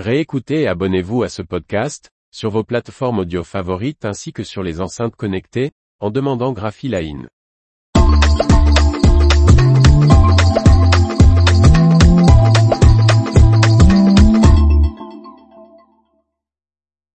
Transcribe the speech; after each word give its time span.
Réécoutez 0.00 0.62
et 0.62 0.66
abonnez-vous 0.66 1.22
à 1.22 1.28
ce 1.28 1.40
podcast, 1.40 2.10
sur 2.32 2.50
vos 2.50 2.64
plateformes 2.64 3.20
audio 3.20 3.44
favorites 3.44 4.04
ainsi 4.04 4.32
que 4.32 4.42
sur 4.42 4.64
les 4.64 4.80
enceintes 4.80 5.14
connectées, 5.14 5.70
en 6.00 6.10
demandant 6.10 6.52
Graphiline. 6.52 7.28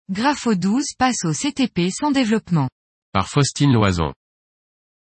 Grapho 0.10 0.56
12 0.56 0.86
passe 0.98 1.26
au 1.26 1.34
CTP 1.34 1.92
sans 1.92 2.12
développement. 2.12 2.70
Par 3.12 3.28
Faustine 3.28 3.74
Loison. 3.74 4.14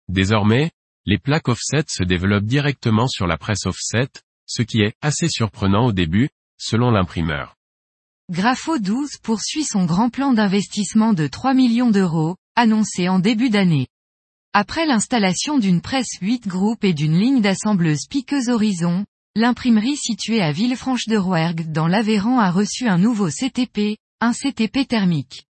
Désormais, 0.09 0.71
les 1.05 1.19
plaques 1.19 1.47
offset 1.47 1.83
se 1.87 2.03
développent 2.03 2.43
directement 2.43 3.07
sur 3.07 3.27
la 3.27 3.37
presse 3.37 3.67
offset, 3.67 4.09
ce 4.47 4.63
qui 4.63 4.81
est 4.81 4.95
assez 5.01 5.29
surprenant 5.29 5.85
au 5.85 5.91
début, 5.91 6.29
selon 6.57 6.89
l'imprimeur. 6.89 7.56
Grapho 8.29 8.77
12 8.77 9.19
poursuit 9.23 9.63
son 9.63 9.85
grand 9.85 10.09
plan 10.09 10.33
d'investissement 10.33 11.13
de 11.13 11.27
3 11.27 11.53
millions 11.53 11.91
d'euros, 11.91 12.35
annoncé 12.57 13.07
en 13.07 13.19
début 13.19 13.49
d'année. 13.49 13.87
Après 14.51 14.85
l'installation 14.85 15.59
d'une 15.59 15.79
presse 15.79 16.17
8 16.21 16.45
groupes 16.45 16.83
et 16.83 16.93
d'une 16.93 17.17
ligne 17.17 17.39
d'assembleuse 17.39 18.05
piqueuse 18.09 18.49
Horizon, 18.49 19.05
l'imprimerie 19.35 19.95
située 19.95 20.41
à 20.41 20.51
Villefranche-de-Rouergue 20.51 21.71
dans 21.71 21.87
l'Aveyran 21.87 22.37
a 22.37 22.51
reçu 22.51 22.89
un 22.89 22.97
nouveau 22.97 23.29
CTP, 23.29 23.95
un 24.19 24.33
CTP 24.33 24.85
thermique. 24.85 25.45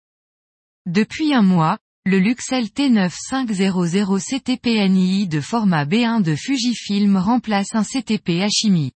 Depuis 0.84 1.32
un 1.32 1.40
mois, 1.40 1.78
le 2.04 2.18
Luxel 2.18 2.66
T9500 2.66 4.20
CTP 4.20 4.86
NII 4.90 5.26
de 5.28 5.40
format 5.40 5.86
B1 5.86 6.20
de 6.20 6.36
Fujifilm 6.36 7.16
remplace 7.16 7.74
un 7.74 7.84
CTP 7.84 8.42
à 8.42 8.50
chimie. 8.50 8.92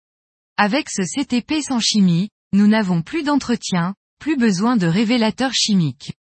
Avec 0.57 0.88
ce 0.88 1.02
CTP 1.02 1.61
sans 1.61 1.80
chimie, 1.80 2.30
nous 2.56 2.66
n'avons 2.66 3.02
plus 3.02 3.23
d'entretien, 3.23 3.95
plus 4.19 4.37
besoin 4.37 4.78
de 4.78 4.87
révélateurs 4.87 5.52
chimiques. 5.52 6.15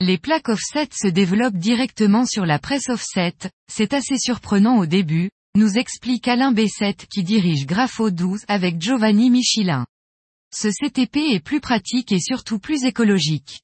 Les 0.00 0.18
plaques 0.18 0.48
offset 0.48 0.88
se 0.92 1.06
développent 1.06 1.56
directement 1.56 2.26
sur 2.26 2.44
la 2.44 2.58
presse 2.58 2.88
offset, 2.88 3.34
c'est 3.70 3.94
assez 3.94 4.18
surprenant 4.18 4.78
au 4.78 4.86
début, 4.86 5.30
nous 5.54 5.78
explique 5.78 6.26
Alain 6.26 6.50
Bessette 6.50 7.06
qui 7.06 7.22
dirige 7.22 7.64
Grapho 7.64 8.10
12 8.10 8.44
avec 8.48 8.80
Giovanni 8.80 9.30
Michelin. 9.30 9.86
Ce 10.52 10.68
CTP 10.68 11.34
est 11.34 11.44
plus 11.44 11.60
pratique 11.60 12.10
et 12.10 12.20
surtout 12.20 12.58
plus 12.58 12.84
écologique. 12.84 13.60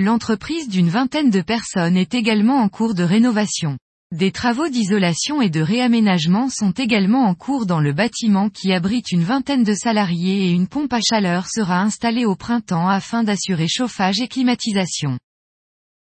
L'entreprise 0.00 0.68
d'une 0.68 0.90
vingtaine 0.90 1.30
de 1.30 1.40
personnes 1.40 1.96
est 1.96 2.14
également 2.14 2.58
en 2.58 2.68
cours 2.68 2.94
de 2.94 3.02
rénovation. 3.02 3.78
Des 4.12 4.30
travaux 4.30 4.68
d'isolation 4.68 5.42
et 5.42 5.50
de 5.50 5.60
réaménagement 5.60 6.48
sont 6.48 6.70
également 6.70 7.24
en 7.24 7.34
cours 7.34 7.66
dans 7.66 7.80
le 7.80 7.92
bâtiment 7.92 8.48
qui 8.48 8.72
abrite 8.72 9.10
une 9.10 9.24
vingtaine 9.24 9.64
de 9.64 9.74
salariés 9.74 10.48
et 10.48 10.50
une 10.50 10.68
pompe 10.68 10.92
à 10.92 11.00
chaleur 11.00 11.46
sera 11.48 11.80
installée 11.80 12.24
au 12.24 12.36
printemps 12.36 12.88
afin 12.88 13.24
d'assurer 13.24 13.66
chauffage 13.68 14.20
et 14.20 14.28
climatisation. 14.28 15.18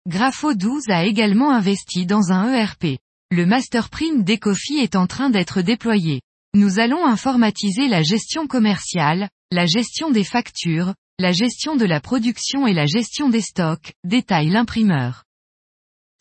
Grapho 0.07 0.53
12 0.53 0.89
a 0.89 1.05
également 1.05 1.51
investi 1.51 2.05
dans 2.05 2.31
un 2.31 2.53
ERP. 2.53 2.99
Le 3.31 3.45
Masterprint 3.47 4.23
d'Ecofi 4.23 4.77
est 4.77 4.95
en 4.95 5.07
train 5.07 5.31
d'être 5.31 5.61
déployé. 5.61 6.21
Nous 6.53 6.79
allons 6.79 7.05
informatiser 7.05 7.87
la 7.87 8.03
gestion 8.03 8.45
commerciale, 8.45 9.29
la 9.51 9.65
gestion 9.65 10.11
des 10.11 10.23
factures, 10.23 10.93
la 11.19 11.31
gestion 11.31 11.75
de 11.75 11.85
la 11.85 11.99
production 11.99 12.67
et 12.67 12.73
la 12.73 12.85
gestion 12.85 13.29
des 13.29 13.41
stocks, 13.41 13.93
détaille 14.03 14.49
l'imprimeur. 14.49 15.24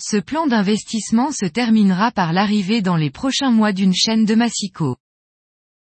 Ce 0.01 0.17
plan 0.17 0.47
d'investissement 0.47 1.31
se 1.31 1.47
terminera 1.47 2.11
par 2.11 2.33
l'arrivée 2.33 2.83
dans 2.83 2.97
les 2.97 3.11
prochains 3.11 3.53
mois 3.53 3.73
d'une 3.73 3.95
chaîne 3.95 4.25
de 4.25 4.35
Massico. 4.35 4.97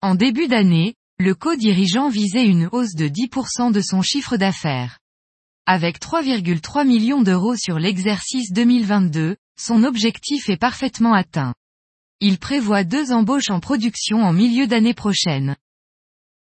En 0.01 0.15
début 0.15 0.47
d'année, 0.47 0.95
le 1.19 1.33
co-dirigeant 1.35 2.09
visait 2.09 2.45
une 2.45 2.67
hausse 2.71 2.95
de 2.95 3.07
10% 3.07 3.71
de 3.71 3.81
son 3.81 4.01
chiffre 4.01 4.35
d'affaires. 4.35 4.99
Avec 5.65 5.99
3,3 6.01 6.85
millions 6.85 7.21
d'euros 7.21 7.55
sur 7.55 7.79
l'exercice 7.79 8.51
2022, 8.51 9.37
son 9.57 9.83
objectif 9.83 10.49
est 10.49 10.57
parfaitement 10.57 11.13
atteint. 11.13 11.53
Il 12.19 12.39
prévoit 12.39 12.83
deux 12.83 13.13
embauches 13.13 13.49
en 13.49 13.61
production 13.61 14.17
en 14.17 14.33
milieu 14.33 14.67
d'année 14.67 14.93
prochaine. 14.93 15.55